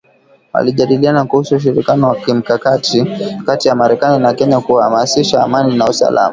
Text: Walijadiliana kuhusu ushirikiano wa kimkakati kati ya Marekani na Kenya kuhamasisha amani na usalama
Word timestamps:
Walijadiliana 0.53 1.25
kuhusu 1.25 1.55
ushirikiano 1.55 2.07
wa 2.07 2.15
kimkakati 2.15 3.05
kati 3.45 3.67
ya 3.67 3.75
Marekani 3.75 4.23
na 4.23 4.33
Kenya 4.33 4.59
kuhamasisha 4.59 5.43
amani 5.43 5.77
na 5.77 5.87
usalama 5.87 6.29